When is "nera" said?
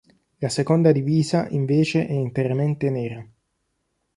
2.89-3.23